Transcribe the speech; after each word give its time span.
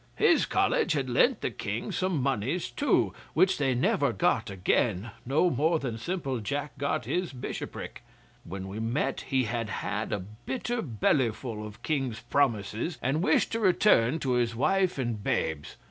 His 0.15 0.47
College 0.47 0.93
had 0.93 1.11
lent 1.11 1.41
the 1.41 1.51
King 1.51 1.91
some 1.91 2.23
monies 2.23 2.71
too, 2.71 3.13
which 3.35 3.59
they 3.59 3.75
never 3.75 4.11
got 4.11 4.49
again, 4.49 5.11
no 5.27 5.51
more 5.51 5.77
than 5.77 5.99
simple 5.99 6.39
Jack 6.39 6.75
got 6.79 7.05
his 7.05 7.31
bishopric. 7.31 8.01
When 8.43 8.67
we 8.67 8.79
met 8.79 9.21
he 9.29 9.43
had 9.43 9.69
had 9.69 10.11
a 10.11 10.17
bitter 10.47 10.81
bellyful 10.81 11.63
of 11.63 11.83
King's 11.83 12.19
promises, 12.19 12.97
and 13.03 13.21
wished 13.21 13.51
to 13.51 13.59
return 13.59 14.17
to 14.21 14.31
his 14.31 14.55
wife 14.55 14.97
and 14.97 15.23
babes. 15.23 15.75